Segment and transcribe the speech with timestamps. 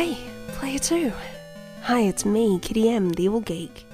[0.00, 0.16] Hey,
[0.52, 1.12] player two.
[1.82, 3.84] Hi, it's me, Kitty M, the Evil Geek.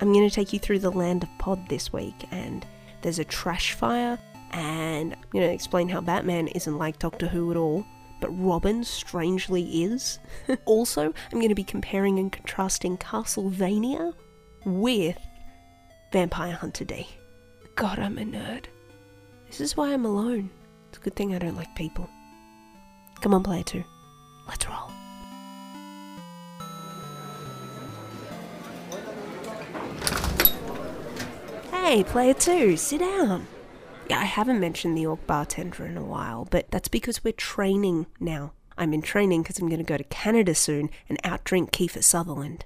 [0.00, 2.66] I'm going to take you through the land of Pod this week, and
[3.02, 4.18] there's a trash fire,
[4.50, 7.86] and I'm going to explain how Batman isn't like Doctor Who at all,
[8.20, 10.18] but Robin strangely is.
[10.64, 14.12] also, I'm going to be comparing and contrasting Castlevania
[14.64, 15.16] with
[16.12, 17.06] Vampire Hunter D.
[17.76, 18.64] God, I'm a nerd.
[19.46, 20.50] This is why I'm alone.
[20.88, 22.10] It's a good thing I don't like people.
[23.20, 23.84] Come on, player two.
[24.48, 24.90] Let's roll.
[31.90, 33.48] Hey, player two, sit down.
[34.08, 38.06] Yeah, I haven't mentioned the Orc bartender in a while, but that's because we're training
[38.20, 38.52] now.
[38.78, 42.64] I'm in training because I'm going to go to Canada soon and outdrink Kiefer Sutherland.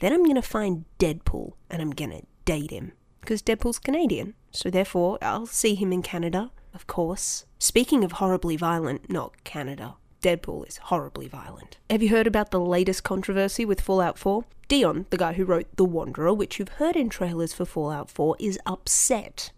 [0.00, 2.92] Then I'm going to find Deadpool and I'm going to date him.
[3.22, 7.46] Because Deadpool's Canadian, so therefore I'll see him in Canada, of course.
[7.58, 9.94] Speaking of horribly violent, not Canada.
[10.26, 11.76] Deadpool is horribly violent.
[11.88, 14.44] Have you heard about the latest controversy with Fallout 4?
[14.66, 18.34] Dion, the guy who wrote The Wanderer, which you've heard in trailers for Fallout 4,
[18.40, 19.52] is upset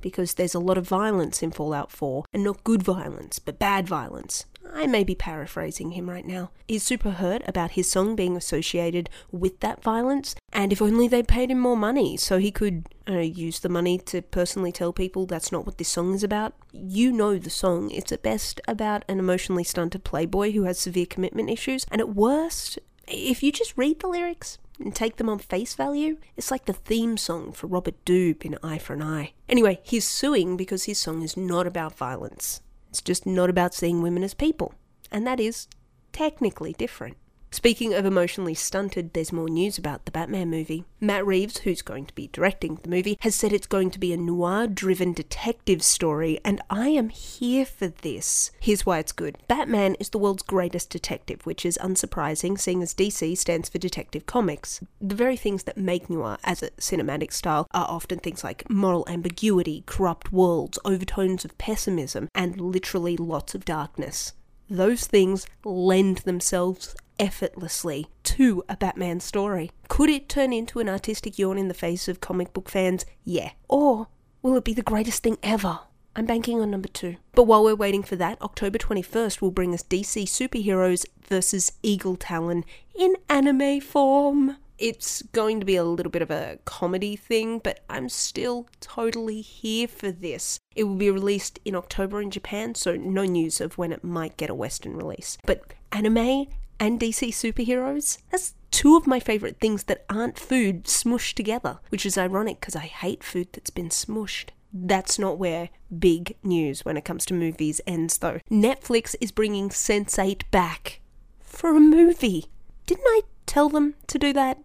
[0.00, 3.86] because there's a lot of violence in Fallout 4, and not good violence, but bad
[3.86, 4.46] violence.
[4.72, 6.50] I may be paraphrasing him right now.
[6.68, 11.22] He's super hurt about his song being associated with that violence, and if only they
[11.22, 15.26] paid him more money so he could uh, use the money to personally tell people
[15.26, 16.54] that's not what this song is about.
[16.72, 17.90] You know the song.
[17.90, 22.14] It's at best about an emotionally stunted playboy who has severe commitment issues, and at
[22.14, 26.66] worst, if you just read the lyrics, and take them on face value, it's like
[26.66, 29.32] the theme song for Robert Doob in Eye for an Eye.
[29.48, 32.60] Anyway, he's suing because his song is not about violence.
[32.90, 34.74] It's just not about seeing women as people.
[35.10, 35.68] And that is
[36.12, 37.16] technically different.
[37.56, 40.84] Speaking of emotionally stunted, there's more news about the Batman movie.
[41.00, 44.12] Matt Reeves, who's going to be directing the movie, has said it's going to be
[44.12, 48.50] a noir driven detective story, and I am here for this.
[48.60, 52.92] Here's why it's good Batman is the world's greatest detective, which is unsurprising, seeing as
[52.92, 54.84] DC stands for Detective Comics.
[55.00, 59.06] The very things that make noir as a cinematic style are often things like moral
[59.08, 64.34] ambiguity, corrupt worlds, overtones of pessimism, and literally lots of darkness
[64.68, 69.70] those things lend themselves effortlessly to a Batman story.
[69.88, 73.04] Could it turn into an artistic yawn in the face of comic book fans?
[73.24, 73.52] Yeah.
[73.68, 74.08] Or
[74.42, 75.80] will it be the greatest thing ever?
[76.14, 77.16] I'm banking on number two.
[77.34, 82.16] But while we're waiting for that, October 21st will bring us DC Superheroes versus Eagle
[82.16, 82.64] Talon
[82.98, 84.56] in anime form.
[84.78, 89.40] It's going to be a little bit of a comedy thing, but I'm still totally
[89.40, 90.60] here for this.
[90.74, 94.36] It will be released in October in Japan, so no news of when it might
[94.36, 95.38] get a Western release.
[95.46, 96.48] But anime
[96.78, 98.18] and DC superheroes?
[98.30, 102.76] That's two of my favourite things that aren't food smushed together, which is ironic because
[102.76, 104.50] I hate food that's been smushed.
[104.72, 108.40] That's not where big news when it comes to movies ends, though.
[108.50, 111.00] Netflix is bringing Sense8 back
[111.40, 112.46] for a movie.
[112.84, 114.58] Didn't I tell them to do that?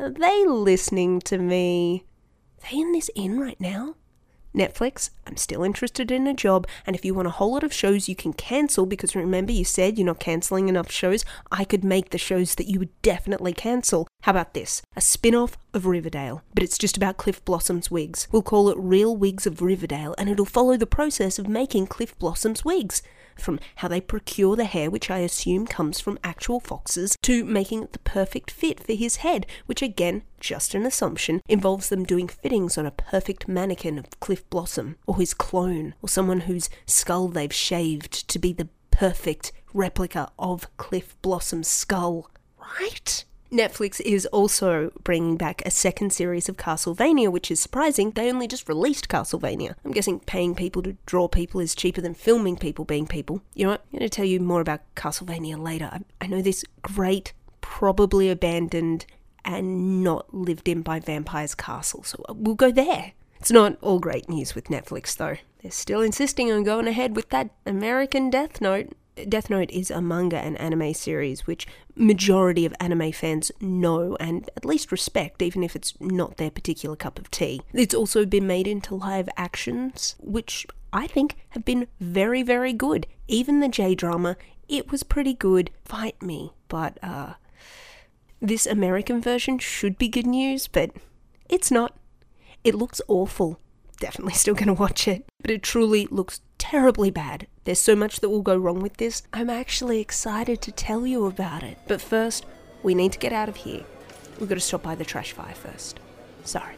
[0.00, 2.06] Are they listening to me?
[2.56, 3.96] Are they in this inn right now?
[4.54, 7.72] Netflix, I'm still interested in a job, and if you want a whole lot of
[7.74, 11.22] shows you can cancel, because remember you said you're not cancelling enough shows,
[11.52, 14.08] I could make the shows that you would definitely cancel.
[14.22, 14.80] How about this?
[14.96, 18.26] A spin off of Riverdale, but it's just about Cliff Blossom's wigs.
[18.32, 22.18] We'll call it Real Wigs of Riverdale, and it'll follow the process of making Cliff
[22.18, 23.02] Blossom's wigs
[23.38, 27.84] from how they procure the hair, which I assume comes from actual foxes, to making
[27.84, 32.28] it the perfect fit for his head, which again, just an assumption, involves them doing
[32.28, 37.28] fittings on a perfect mannequin of Cliff Blossom, or his clone, or someone whose skull
[37.28, 42.30] they've shaved to be the perfect replica of Cliff Blossom's skull.
[42.58, 43.24] Right?
[43.52, 48.12] Netflix is also bringing back a second series of Castlevania, which is surprising.
[48.12, 49.74] They only just released Castlevania.
[49.84, 53.42] I'm guessing paying people to draw people is cheaper than filming people being people.
[53.54, 53.84] You know what?
[53.92, 55.90] I'm going to tell you more about Castlevania later.
[55.92, 59.04] I, I know this great, probably abandoned,
[59.44, 63.12] and not lived in by vampires castle, so we'll go there.
[63.40, 65.38] It's not all great news with Netflix, though.
[65.62, 68.92] They're still insisting on going ahead with that American Death Note.
[69.28, 74.48] Death Note is a manga and anime series which majority of anime fans know and
[74.56, 77.60] at least respect even if it's not their particular cup of tea.
[77.72, 83.06] It's also been made into live actions which I think have been very very good.
[83.28, 84.36] Even the J-drama,
[84.68, 85.70] it was pretty good.
[85.84, 87.34] Fight me, but uh
[88.40, 90.90] this American version should be good news, but
[91.48, 91.94] it's not.
[92.64, 93.60] It looks awful.
[94.00, 97.46] Definitely still going to watch it, but it truly looks terribly bad.
[97.64, 99.22] There's so much that will go wrong with this.
[99.32, 101.78] I'm actually excited to tell you about it.
[101.86, 102.46] But first,
[102.82, 103.84] we need to get out of here.
[104.40, 106.00] We've got to stop by the trash fire first.
[106.44, 106.74] Sorry.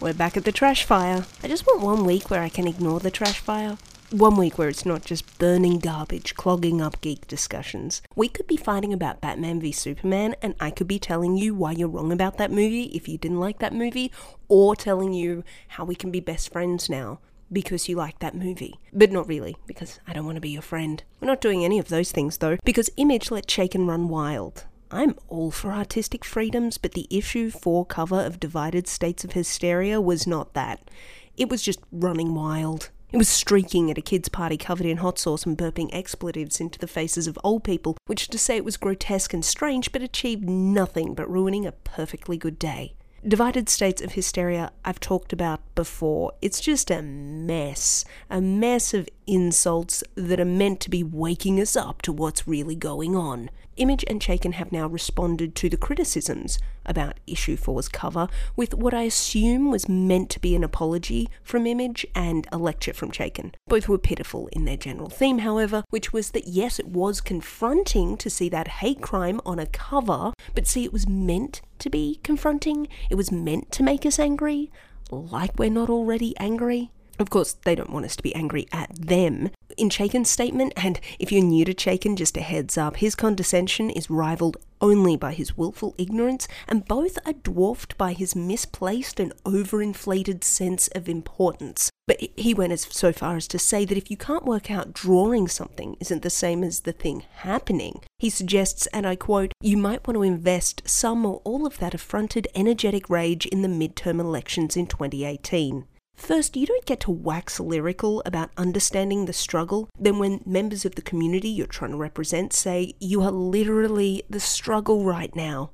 [0.00, 1.24] we're back at the trash fire.
[1.44, 3.78] I just want one week where I can ignore the trash fire.
[4.12, 8.02] One week where it's not just burning garbage, clogging up geek discussions.
[8.14, 11.72] We could be fighting about Batman v Superman, and I could be telling you why
[11.72, 14.12] you're wrong about that movie if you didn't like that movie,
[14.48, 17.20] or telling you how we can be best friends now
[17.50, 18.74] because you like that movie.
[18.92, 21.02] But not really, because I don't want to be your friend.
[21.18, 24.66] We're not doing any of those things though, because Image let Chaykin run wild.
[24.90, 30.02] I'm all for artistic freedoms, but the issue 4 cover of Divided States of Hysteria
[30.02, 30.90] was not that.
[31.38, 32.90] It was just running wild.
[33.12, 36.78] It was streaking at a kid's party covered in hot sauce and burping expletives into
[36.78, 40.48] the faces of old people, which to say it was grotesque and strange, but achieved
[40.48, 42.94] nothing but ruining a perfectly good day.
[43.28, 46.32] Divided States of Hysteria, I've talked about before.
[46.40, 48.06] It's just a mess.
[48.30, 52.74] A mess of insults that are meant to be waking us up to what's really
[52.74, 53.50] going on.
[53.76, 58.92] Image and Chaykin have now responded to the criticisms about issue 4's cover with what
[58.92, 63.54] I assume was meant to be an apology from Image and a lecture from Chaykin.
[63.68, 68.16] Both were pitiful in their general theme, however, which was that yes, it was confronting
[68.18, 72.20] to see that hate crime on a cover, but see, it was meant to be
[72.22, 72.88] confronting.
[73.10, 74.70] It was meant to make us angry,
[75.10, 76.90] like we're not already angry.
[77.18, 79.50] Of course, they don't want us to be angry at them.
[79.76, 83.90] In Chaykin's statement, and if you're new to Chaykin, just a heads up, his condescension
[83.90, 89.32] is rivaled only by his willful ignorance, and both are dwarfed by his misplaced and
[89.44, 91.90] overinflated sense of importance.
[92.06, 94.92] But he went as so far as to say that if you can't work out
[94.92, 99.76] drawing something isn't the same as the thing happening, he suggests, and I quote, you
[99.76, 104.18] might want to invest some or all of that affronted energetic rage in the midterm
[104.18, 105.86] elections in 2018.
[106.22, 109.88] First, you don't get to wax lyrical about understanding the struggle.
[109.98, 114.38] Then, when members of the community you're trying to represent say, You are literally the
[114.38, 115.72] struggle right now,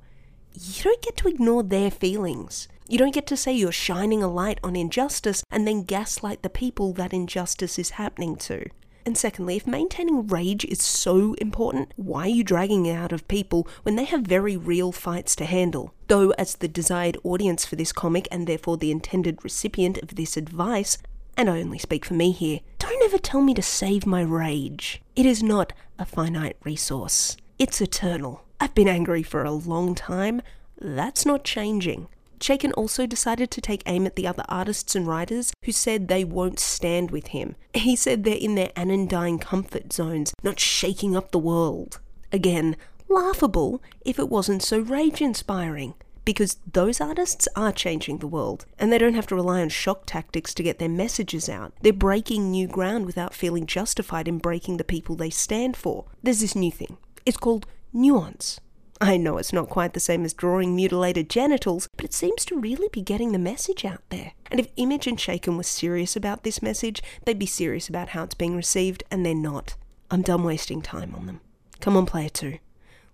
[0.55, 2.67] you don't get to ignore their feelings.
[2.87, 6.49] You don't get to say you're shining a light on injustice and then gaslight the
[6.49, 8.65] people that injustice is happening to.
[9.05, 13.27] And secondly, if maintaining rage is so important, why are you dragging it out of
[13.27, 15.93] people when they have very real fights to handle?
[16.07, 20.37] Though, as the desired audience for this comic and therefore the intended recipient of this
[20.37, 20.97] advice,
[21.37, 25.01] and I only speak for me here, don't ever tell me to save my rage.
[25.15, 28.43] It is not a finite resource, it's eternal.
[28.59, 30.41] I've been angry for a long time.
[30.79, 32.09] That's not changing.
[32.39, 36.23] Chaykin also decided to take aim at the other artists and writers who said they
[36.23, 37.55] won't stand with him.
[37.73, 41.99] He said they're in their anodyne comfort zones, not shaking up the world.
[42.31, 42.77] Again,
[43.09, 45.95] laughable if it wasn't so rage inspiring.
[46.25, 50.03] Because those artists are changing the world, and they don't have to rely on shock
[50.05, 51.73] tactics to get their messages out.
[51.81, 56.05] They're breaking new ground without feeling justified in breaking the people they stand for.
[56.21, 56.97] There's this new thing.
[57.25, 58.59] It's called nuance.
[59.01, 62.59] I know it's not quite the same as drawing mutilated genitals, but it seems to
[62.59, 64.33] really be getting the message out there.
[64.51, 68.23] And if Image and Chaykin were serious about this message, they'd be serious about how
[68.23, 69.75] it's being received, and they're not.
[70.11, 71.39] I'm done wasting time on them.
[71.79, 72.57] Come on, player two.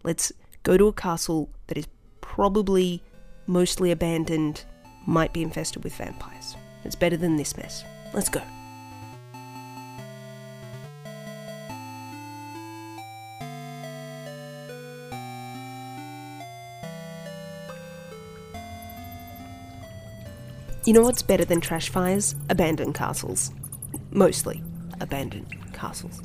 [0.04, 0.32] Let's
[0.64, 1.88] go to a castle that is
[2.20, 3.04] probably
[3.46, 4.64] mostly abandoned,
[5.06, 6.56] might be infested with vampires.
[6.84, 7.84] It's better than this mess.
[8.12, 8.42] Let's go.
[20.86, 22.36] You know what's better than trash fires?
[22.48, 23.50] Abandoned castles.
[24.12, 24.62] Mostly
[25.02, 26.22] abandoned castles.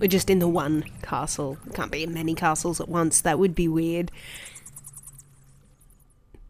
[0.00, 1.58] We're just in the one castle.
[1.74, 3.20] Can't be in many castles at once.
[3.20, 4.10] That would be weird.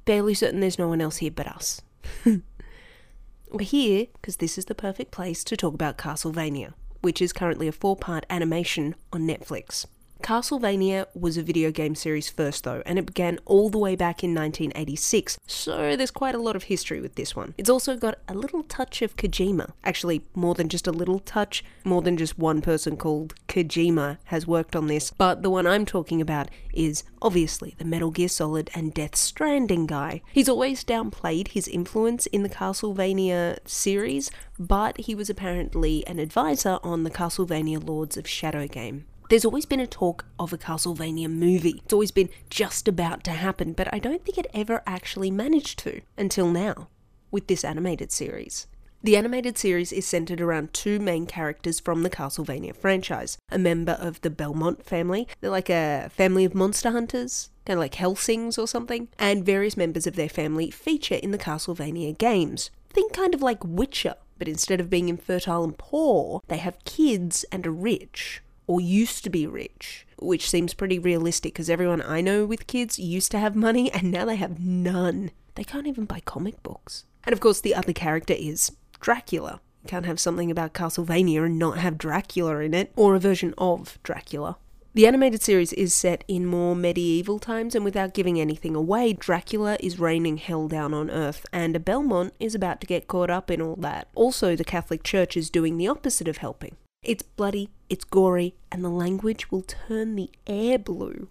[0.06, 1.82] Barely certain there's no one else here but us.
[2.24, 6.72] We're here because this is the perfect place to talk about Castlevania,
[7.02, 9.84] which is currently a four part animation on Netflix.
[10.22, 14.24] Castlevania was a video game series first, though, and it began all the way back
[14.24, 17.54] in 1986, so there's quite a lot of history with this one.
[17.56, 19.70] It's also got a little touch of Kojima.
[19.84, 24.46] Actually, more than just a little touch, more than just one person called Kojima has
[24.46, 28.70] worked on this, but the one I'm talking about is obviously the Metal Gear Solid
[28.74, 30.20] and Death Stranding guy.
[30.32, 36.78] He's always downplayed his influence in the Castlevania series, but he was apparently an advisor
[36.82, 39.06] on the Castlevania Lords of Shadow game.
[39.28, 41.82] There's always been a talk of a Castlevania movie.
[41.84, 45.78] It's always been just about to happen, but I don't think it ever actually managed
[45.80, 46.88] to until now
[47.30, 48.66] with this animated series.
[49.02, 53.92] The animated series is centered around two main characters from the Castlevania franchise a member
[53.92, 58.58] of the Belmont family, they're like a family of monster hunters, kind of like Hellsings
[58.58, 62.70] or something, and various members of their family feature in the Castlevania games.
[62.88, 67.44] Think kind of like Witcher, but instead of being infertile and poor, they have kids
[67.52, 72.20] and are rich or used to be rich, which seems pretty realistic because everyone I
[72.20, 75.32] know with kids used to have money and now they have none.
[75.56, 77.04] They can't even buy comic books.
[77.24, 78.70] And of course, the other character is
[79.00, 79.60] Dracula.
[79.82, 83.54] You can't have something about Castlevania and not have Dracula in it, or a version
[83.58, 84.56] of Dracula.
[84.94, 89.76] The animated series is set in more medieval times, and without giving anything away, Dracula
[89.80, 93.50] is raining hell down on Earth, and a Belmont is about to get caught up
[93.50, 94.08] in all that.
[94.14, 96.76] Also, the Catholic Church is doing the opposite of helping.
[97.02, 101.28] It's bloody, it's gory, and the language will turn the air blue.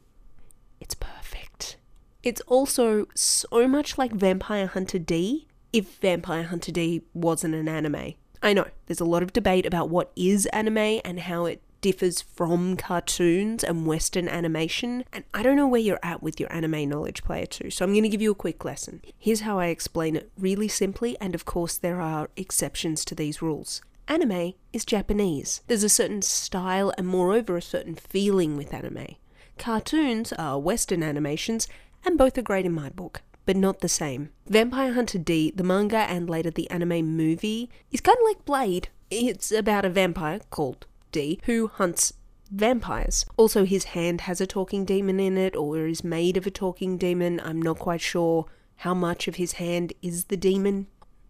[0.79, 1.77] It's perfect.
[2.23, 8.13] It's also so much like Vampire Hunter D if Vampire Hunter D wasn't an anime.
[8.41, 12.21] I know, there's a lot of debate about what is anime and how it differs
[12.21, 16.89] from cartoons and Western animation, and I don't know where you're at with your anime
[16.89, 19.01] knowledge, player 2, so I'm going to give you a quick lesson.
[19.19, 23.41] Here's how I explain it really simply, and of course, there are exceptions to these
[23.41, 23.81] rules.
[24.07, 25.61] Anime is Japanese.
[25.67, 29.15] There's a certain style and, moreover, a certain feeling with anime.
[29.57, 31.67] Cartoons are Western animations,
[32.05, 34.29] and both are great in my book but not the same.
[34.45, 38.89] Vampire Hunter D, the manga and later the anime movie, is kind of like Blade.
[39.09, 42.13] It's about a vampire called D who hunts
[42.51, 43.25] vampires.
[43.37, 46.97] Also, his hand has a talking demon in it, or is made of a talking
[46.97, 47.39] demon.
[47.39, 48.47] I'm not quite sure
[48.81, 50.87] how much of his hand is the demon.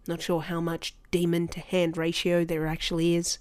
[0.08, 3.40] Not sure how much demon to hand ratio there actually is.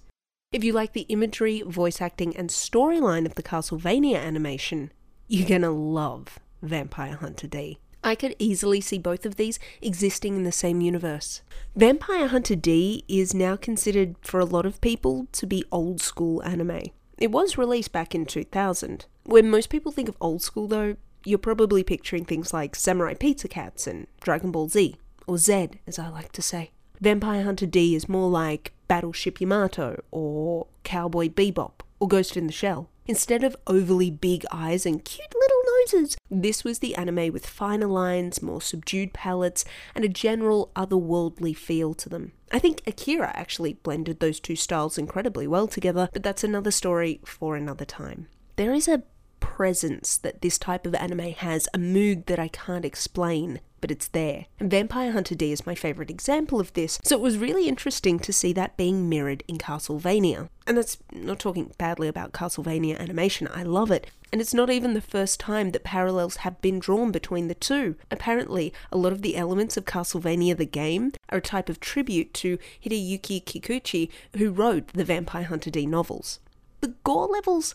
[0.51, 4.91] If you like the imagery, voice acting, and storyline of the Castlevania animation,
[5.27, 7.79] you're gonna love Vampire Hunter D.
[8.03, 11.41] I could easily see both of these existing in the same universe.
[11.75, 16.41] Vampire Hunter D is now considered for a lot of people to be old school
[16.43, 16.83] anime.
[17.17, 19.05] It was released back in 2000.
[19.23, 20.95] When most people think of old school, though,
[21.25, 24.95] you're probably picturing things like Samurai Pizza Cats and Dragon Ball Z,
[25.27, 26.71] or Z as I like to say.
[26.99, 32.53] Vampire Hunter D is more like Battleship Yamato, or Cowboy Bebop, or Ghost in the
[32.53, 32.89] Shell.
[33.05, 37.87] Instead of overly big eyes and cute little noses, this was the anime with finer
[37.87, 39.63] lines, more subdued palettes,
[39.95, 42.33] and a general otherworldly feel to them.
[42.51, 47.21] I think Akira actually blended those two styles incredibly well together, but that's another story
[47.25, 48.27] for another time.
[48.55, 49.03] There is a
[49.39, 54.07] presence that this type of anime has, a mood that I can't explain, but it's
[54.07, 54.45] there.
[54.59, 58.19] And Vampire Hunter D is my favourite example of this, so it was really interesting
[58.19, 60.49] to see that being mirrored in Castlevania.
[60.65, 64.07] And that's not talking badly about Castlevania animation, I love it.
[64.31, 67.95] And it's not even the first time that parallels have been drawn between the two.
[68.11, 72.33] Apparently, a lot of the elements of Castlevania the game are a type of tribute
[72.35, 76.39] to Hideyuki Kikuchi, who wrote the Vampire Hunter D novels.
[76.81, 77.73] The gore levels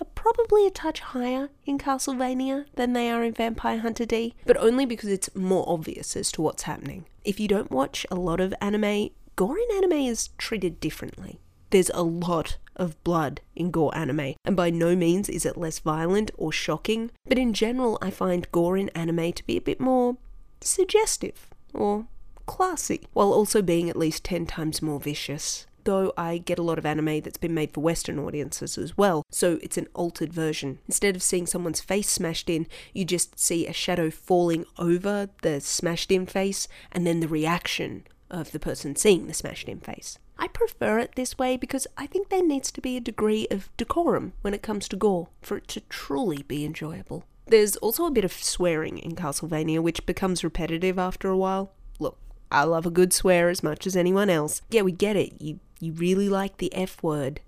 [0.00, 4.56] are probably a touch higher in Castlevania than they are in Vampire Hunter D, but
[4.56, 7.06] only because it's more obvious as to what's happening.
[7.24, 11.40] If you don't watch a lot of anime, gore in anime is treated differently.
[11.70, 15.78] There's a lot of blood in gore anime, and by no means is it less
[15.78, 19.80] violent or shocking, but in general, I find gore in anime to be a bit
[19.80, 20.16] more
[20.60, 22.06] suggestive or
[22.46, 26.78] classy, while also being at least 10 times more vicious though I get a lot
[26.78, 30.80] of anime that's been made for Western audiences as well, so it's an altered version.
[30.86, 35.60] Instead of seeing someone's face smashed in, you just see a shadow falling over the
[35.60, 40.18] smashed in face and then the reaction of the person seeing the smashed in face.
[40.38, 43.70] I prefer it this way because I think there needs to be a degree of
[43.76, 47.24] decorum when it comes to gore for it to truly be enjoyable.
[47.46, 51.72] There's also a bit of swearing in Castlevania, which becomes repetitive after a while.
[52.00, 52.18] Look,
[52.50, 54.62] I love a good swear as much as anyone else.
[54.68, 55.40] Yeah, we get it.
[55.40, 57.40] You you really like the F word.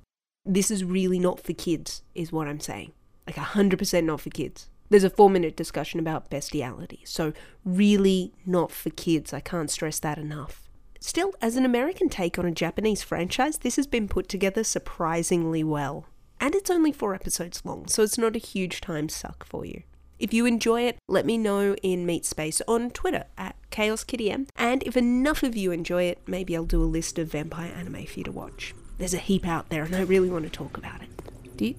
[0.45, 2.93] This is really not for kids, is what I'm saying.
[3.27, 4.69] Like 100% not for kids.
[4.91, 7.33] There's a four minute discussion about bestiality, so
[7.65, 9.35] really not for kids.
[9.35, 10.69] I can't stress that enough.
[11.01, 15.63] Still, as an American take on a Japanese franchise, this has been put together surprisingly
[15.63, 16.07] well.
[16.41, 19.83] And it's only four episodes long, so it's not a huge time suck for you.
[20.19, 24.49] If you enjoy it, let me know in Meat Space on Twitter at ChaosKittyM.
[24.57, 28.05] And if enough of you enjoy it, maybe I'll do a list of vampire anime
[28.07, 28.75] for you to watch.
[28.99, 31.09] There's a heap out there, and I really want to talk about it.
[31.57, 31.77] Do you,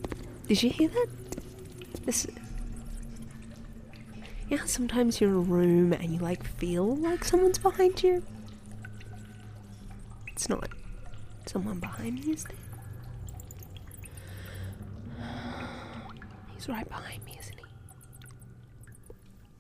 [0.48, 1.08] did you hear that?
[2.06, 2.26] This.
[4.48, 8.24] Yeah, sometimes you're in a room and you like feel like someone's behind you.
[10.28, 10.70] It's not
[11.46, 12.56] someone behind me, is there?
[16.56, 17.29] He's right behind me?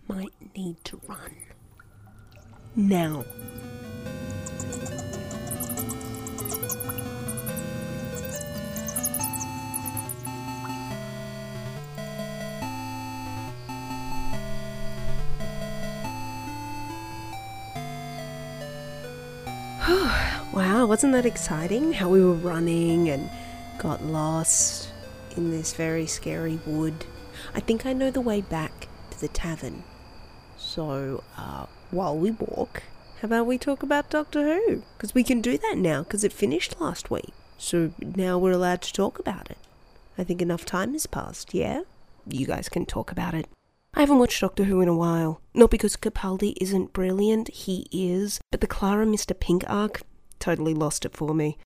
[0.10, 1.36] Might need to run.
[2.76, 3.26] Now.
[20.52, 21.94] wow, wasn't that exciting?
[21.94, 23.30] How we were running and
[23.78, 24.90] got lost
[25.38, 27.06] in this very scary wood.
[27.54, 29.84] I think I know the way back to the tavern.
[30.70, 32.84] So, uh, while we walk,
[33.20, 34.84] how about we talk about Doctor Who?
[34.96, 37.34] Because we can do that now, because it finished last week.
[37.58, 39.58] So now we're allowed to talk about it.
[40.16, 41.82] I think enough time has passed, yeah?
[42.28, 43.48] You guys can talk about it.
[43.96, 45.42] I haven't watched Doctor Who in a while.
[45.56, 49.38] Not because Capaldi isn't brilliant, he is, but the Clara Mr.
[49.38, 50.04] Pink arc
[50.38, 51.58] totally lost it for me.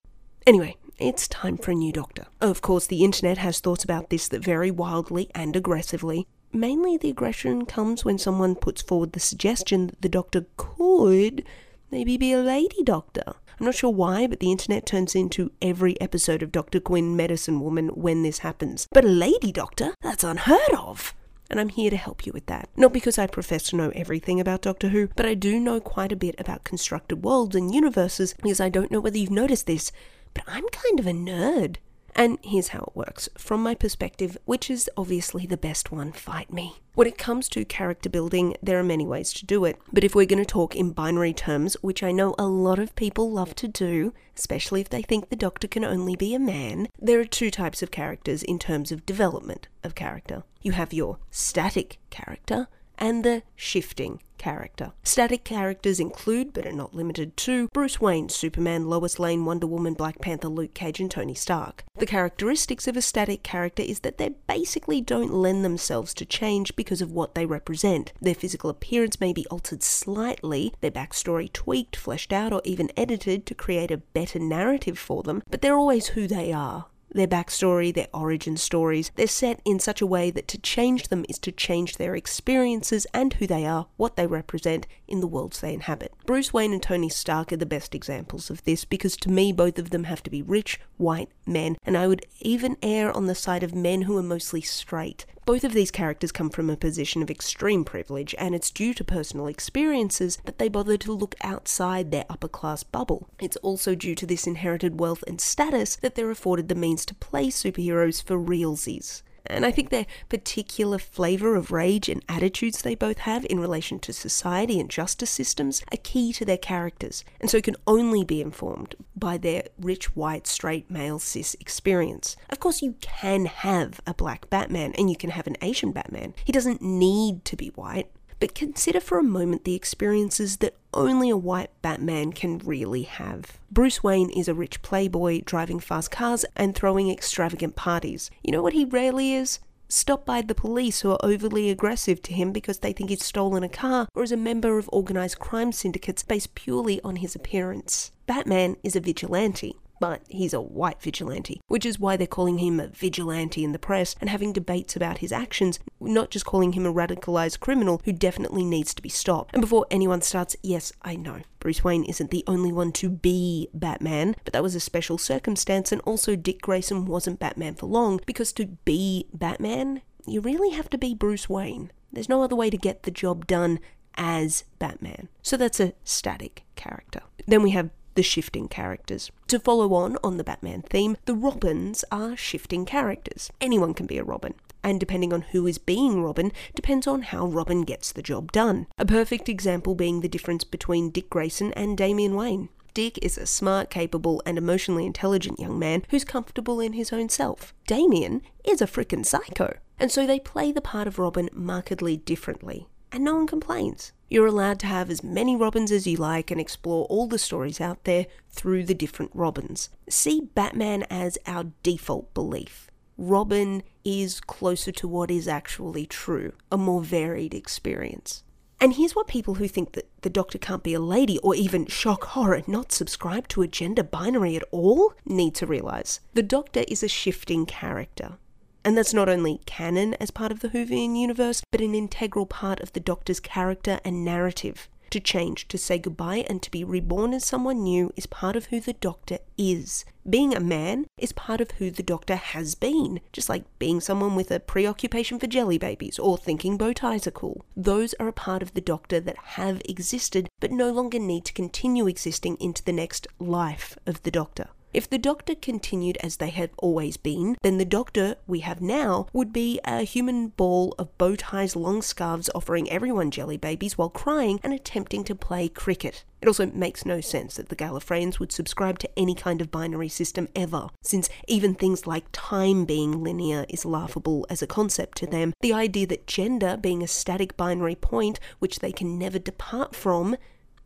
[0.46, 2.24] Anyway, it's time for a new doctor.
[2.40, 6.26] Of course, the internet has thoughts about this that vary wildly and aggressively.
[6.54, 11.44] Mainly, the aggression comes when someone puts forward the suggestion that the doctor could
[11.90, 13.24] maybe be a lady doctor.
[13.58, 16.78] I'm not sure why, but the internet turns into every episode of Dr.
[16.78, 18.86] Quinn Medicine Woman when this happens.
[18.92, 19.94] But a lady doctor?
[20.00, 21.12] That's unheard of!
[21.50, 22.68] And I'm here to help you with that.
[22.76, 26.12] Not because I profess to know everything about Doctor Who, but I do know quite
[26.12, 29.90] a bit about constructed worlds and universes because I don't know whether you've noticed this,
[30.34, 31.78] but I'm kind of a nerd.
[32.16, 36.52] And here's how it works from my perspective, which is obviously the best one fight
[36.52, 36.76] me.
[36.94, 39.80] When it comes to character building, there are many ways to do it.
[39.92, 42.94] But if we're going to talk in binary terms, which I know a lot of
[42.94, 46.86] people love to do, especially if they think the doctor can only be a man,
[47.00, 50.44] there are two types of characters in terms of development of character.
[50.62, 52.68] You have your static character
[52.98, 54.92] and the shifting character.
[55.02, 59.94] Static characters include, but are not limited to, Bruce Wayne, Superman, Lois Lane, Wonder Woman,
[59.94, 61.82] Black Panther, Luke Cage, and Tony Stark.
[61.96, 66.76] The characteristics of a static character is that they basically don't lend themselves to change
[66.76, 68.12] because of what they represent.
[68.20, 73.46] Their physical appearance may be altered slightly, their backstory tweaked, fleshed out, or even edited
[73.46, 77.94] to create a better narrative for them, but they're always who they are their backstory,
[77.94, 79.10] their origin stories.
[79.14, 83.06] They're set in such a way that to change them is to change their experiences
[83.14, 86.12] and who they are, what they represent in the worlds they inhabit.
[86.26, 89.78] Bruce Wayne and Tony Stark are the best examples of this because to me, both
[89.78, 93.34] of them have to be rich, white men, and I would even err on the
[93.34, 95.26] side of men who are mostly straight.
[95.46, 99.04] Both of these characters come from a position of extreme privilege, and it's due to
[99.04, 103.28] personal experiences that they bother to look outside their upper class bubble.
[103.38, 107.14] It's also due to this inherited wealth and status that they're afforded the means to
[107.14, 109.22] play superheroes for realsies.
[109.46, 113.98] And I think their particular flavour of rage and attitudes they both have in relation
[114.00, 118.40] to society and justice systems are key to their characters, and so can only be
[118.40, 122.36] informed by their rich, white, straight, male, cis experience.
[122.48, 126.34] Of course, you can have a black Batman and you can have an Asian Batman.
[126.44, 128.10] He doesn't need to be white.
[128.40, 133.58] But consider for a moment the experiences that only a white Batman can really have.
[133.70, 138.30] Bruce Wayne is a rich playboy driving fast cars and throwing extravagant parties.
[138.42, 139.60] You know what he rarely is?
[139.88, 143.62] Stopped by the police who are overly aggressive to him because they think he's stolen
[143.62, 148.10] a car, or is a member of organized crime syndicates based purely on his appearance.
[148.26, 152.80] Batman is a vigilante but he's a white vigilante, which is why they're calling him
[152.80, 156.86] a vigilante in the press and having debates about his actions, not just calling him
[156.86, 159.54] a radicalized criminal who definitely needs to be stopped.
[159.54, 161.40] And before anyone starts, yes, I know.
[161.60, 165.92] Bruce Wayne isn't the only one to be Batman, but that was a special circumstance,
[165.92, 170.90] and also Dick Grayson wasn't Batman for long, because to be Batman, you really have
[170.90, 171.90] to be Bruce Wayne.
[172.12, 173.80] There's no other way to get the job done
[174.16, 175.28] as Batman.
[175.42, 177.22] So that's a static character.
[177.46, 179.30] Then we have the shifting characters.
[179.48, 183.50] To follow on on the Batman theme, the Robins are shifting characters.
[183.60, 184.54] Anyone can be a Robin.
[184.82, 188.86] And depending on who is being Robin, depends on how Robin gets the job done.
[188.98, 192.68] A perfect example being the difference between Dick Grayson and Damian Wayne.
[192.92, 197.28] Dick is a smart, capable, and emotionally intelligent young man who's comfortable in his own
[197.28, 197.74] self.
[197.88, 199.78] Damian is a frickin' psycho.
[199.98, 202.86] And so they play the part of Robin markedly differently.
[203.10, 204.12] And no one complains.
[204.28, 207.80] You're allowed to have as many Robins as you like and explore all the stories
[207.80, 209.90] out there through the different Robins.
[210.08, 212.90] See Batman as our default belief.
[213.16, 218.42] Robin is closer to what is actually true, a more varied experience.
[218.80, 221.86] And here's what people who think that the Doctor can't be a lady or even
[221.86, 226.20] shock horror not subscribe to a gender binary at all need to realize.
[226.34, 228.38] The Doctor is a shifting character.
[228.84, 232.80] And that's not only canon as part of the Whovian universe, but an integral part
[232.80, 234.88] of the Doctor's character and narrative.
[235.10, 238.66] To change, to say goodbye, and to be reborn as someone new is part of
[238.66, 240.04] who the Doctor is.
[240.28, 244.34] Being a man is part of who the Doctor has been, just like being someone
[244.34, 247.64] with a preoccupation for jelly babies or thinking bow ties are cool.
[247.76, 251.52] Those are a part of the Doctor that have existed but no longer need to
[251.52, 254.68] continue existing into the next life of the Doctor.
[254.94, 259.26] If the Doctor continued as they have always been, then the Doctor we have now
[259.32, 264.08] would be a human ball of bow ties, long scarves, offering everyone jelly babies while
[264.08, 266.22] crying and attempting to play cricket.
[266.40, 270.08] It also makes no sense that the Gallifreyans would subscribe to any kind of binary
[270.08, 275.26] system ever, since even things like time being linear is laughable as a concept to
[275.26, 275.54] them.
[275.60, 280.36] The idea that gender being a static binary point which they can never depart from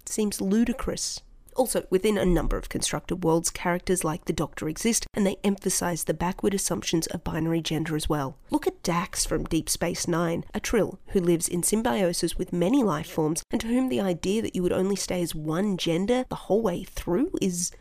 [0.07, 1.21] seems ludicrous.
[1.59, 6.05] Also, within a number of constructed worlds, characters like the Doctor exist, and they emphasize
[6.05, 8.39] the backward assumptions of binary gender as well.
[8.51, 12.85] Look at Dax from Deep Space Nine, a Trill who lives in symbiosis with many
[12.85, 16.25] life forms, and to whom the idea that you would only stay as one gender
[16.29, 17.73] the whole way through is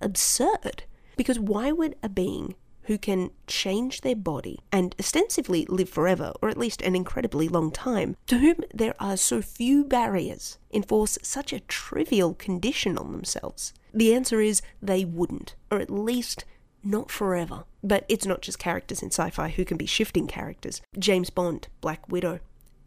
[0.00, 0.82] absurd.
[1.16, 6.48] Because why would a being who can change their body and ostensibly live forever, or
[6.48, 11.52] at least an incredibly long time, to whom there are so few barriers, enforce such
[11.52, 13.72] a trivial condition on themselves?
[13.92, 16.44] The answer is they wouldn't, or at least
[16.82, 17.64] not forever.
[17.82, 20.82] But it's not just characters in sci fi who can be shifting characters.
[20.98, 22.40] James Bond, Black Widow,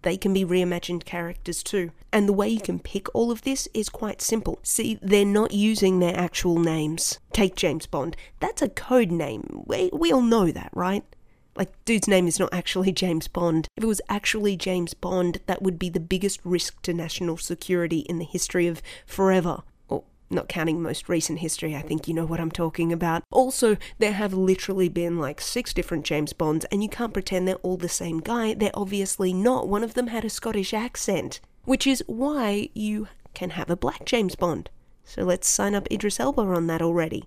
[0.03, 1.91] they can be reimagined characters too.
[2.11, 4.59] And the way you can pick all of this is quite simple.
[4.61, 7.19] See, they're not using their actual names.
[7.31, 8.15] Take James Bond.
[8.39, 9.63] That's a code name.
[9.65, 11.03] We, we all know that, right?
[11.55, 13.67] Like, dude's name is not actually James Bond.
[13.75, 17.99] If it was actually James Bond, that would be the biggest risk to national security
[17.99, 19.63] in the history of forever
[20.33, 23.23] not counting most recent history, I think you know what I'm talking about.
[23.31, 27.55] Also, there have literally been like six different James Bonds, and you can't pretend they're
[27.57, 28.53] all the same guy.
[28.53, 29.67] They're obviously not.
[29.67, 34.05] One of them had a Scottish accent, which is why you can have a black
[34.05, 34.69] James Bond.
[35.03, 37.25] So let's sign up Idris Elba on that already.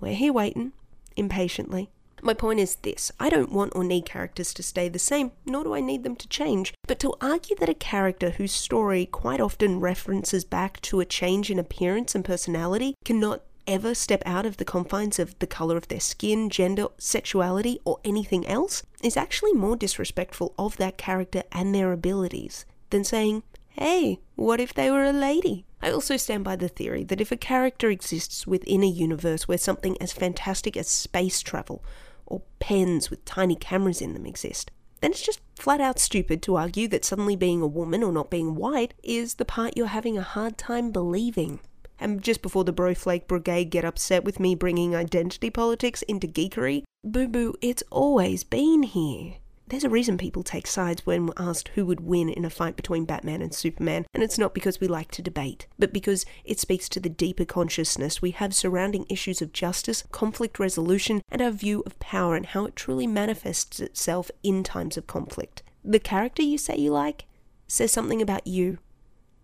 [0.00, 0.72] We're here waiting,
[1.16, 1.90] impatiently.
[2.22, 5.64] My point is this I don't want or need characters to stay the same, nor
[5.64, 6.74] do I need them to change.
[6.86, 11.50] But to argue that a character whose story quite often references back to a change
[11.50, 15.88] in appearance and personality cannot ever step out of the confines of the colour of
[15.88, 21.74] their skin, gender, sexuality, or anything else is actually more disrespectful of that character and
[21.74, 25.64] their abilities than saying, hey, what if they were a lady?
[25.80, 29.56] I also stand by the theory that if a character exists within a universe where
[29.56, 31.82] something as fantastic as space travel
[32.30, 34.70] or pens with tiny cameras in them exist,
[35.02, 38.30] then it's just flat out stupid to argue that suddenly being a woman or not
[38.30, 41.60] being white is the part you're having a hard time believing.
[41.98, 46.84] And just before the Broflake Brigade get upset with me bringing identity politics into geekery,
[47.04, 49.34] boo boo, it's always been here.
[49.70, 53.04] There's a reason people take sides when asked who would win in a fight between
[53.04, 56.88] Batman and Superman, and it's not because we like to debate, but because it speaks
[56.88, 61.84] to the deeper consciousness we have surrounding issues of justice, conflict resolution, and our view
[61.86, 65.62] of power and how it truly manifests itself in times of conflict.
[65.84, 67.26] The character you say you like
[67.68, 68.78] says something about you.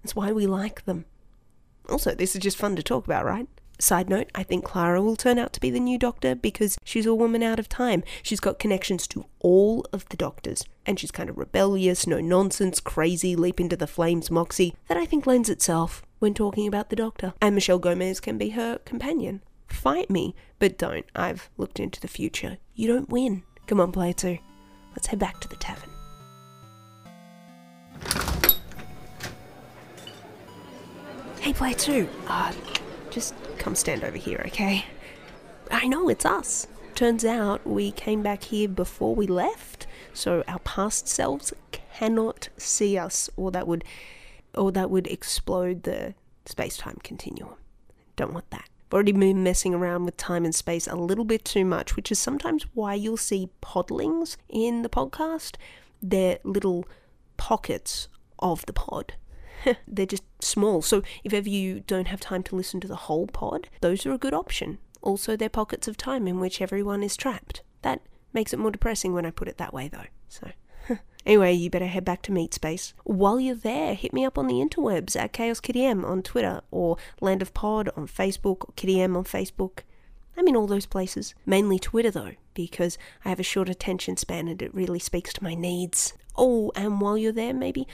[0.03, 1.05] That's why we like them.
[1.89, 3.47] Also, this is just fun to talk about, right?
[3.79, 7.05] Side note, I think Clara will turn out to be the new doctor because she's
[7.05, 8.03] a woman out of time.
[8.23, 12.81] She's got connections to all of the doctors, and she's kind of rebellious, no nonsense,
[12.81, 16.97] crazy, leap into the flames moxie that I think lends itself when talking about the
[16.97, 17.35] doctor.
[17.43, 19.43] And Michelle Gomez can be her companion.
[19.69, 21.05] Fight me, but don't.
[21.15, 22.57] I've looked into the future.
[22.75, 23.43] You don't win.
[23.67, 24.39] Come on, player two.
[24.93, 25.91] Let's head back to the tavern.
[31.41, 32.09] Hey, player two.
[32.27, 32.53] Uh,
[33.16, 34.85] just come stand over here, okay?
[35.70, 36.66] I know, it's us.
[36.94, 42.98] Turns out we came back here before we left, so our past selves cannot see
[42.98, 43.85] us, or that would,
[44.55, 46.12] or that would explode the
[46.44, 47.55] space-time continuum.
[48.16, 48.68] Don't want that.
[48.88, 52.12] I've already been messing around with time and space a little bit too much, which
[52.12, 55.57] is sometimes why you'll see podlings in the podcast.
[56.02, 56.85] They're little
[57.38, 59.14] pockets of the pod
[59.88, 60.83] they're just small.
[60.83, 64.12] So if ever you don't have time to listen to the whole pod, those are
[64.12, 64.79] a good option.
[65.02, 67.62] Also, they're pockets of time in which everyone is trapped.
[67.83, 68.02] That
[68.33, 70.07] makes it more depressing when I put it that way, though.
[70.29, 70.50] So.
[71.26, 72.94] Anyway, you better head back to Meat Space.
[73.02, 77.42] While you're there, hit me up on the interwebs at ChaosKittyM on Twitter or Land
[77.42, 79.81] of Pod on Facebook or KittyM on Facebook.
[80.37, 81.35] I'm in all those places.
[81.44, 85.42] Mainly Twitter though, because I have a short attention span and it really speaks to
[85.42, 86.12] my needs.
[86.37, 87.88] Oh, and while you're there, maybe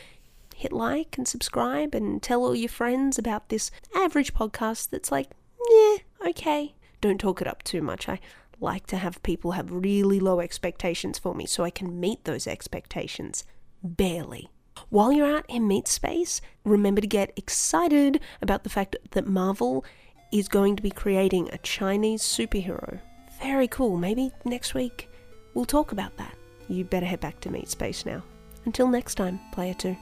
[0.62, 5.28] hit like and subscribe and tell all your friends about this average podcast that's like,
[5.70, 5.96] yeah,
[6.28, 6.74] okay.
[7.00, 8.08] Don't talk it up too much.
[8.08, 8.20] I
[8.60, 12.46] like to have people have really low expectations for me so I can meet those
[12.46, 13.44] expectations.
[13.82, 14.50] Barely.
[14.88, 19.84] While you're out in meat space, remember to get excited about the fact that Marvel
[20.30, 23.00] is going to be creating a Chinese superhero.
[23.42, 23.96] Very cool.
[23.96, 25.10] Maybe next week
[25.54, 26.36] we'll talk about that.
[26.68, 28.22] You better head back to meat space now.
[28.64, 29.96] Until next time, player 2.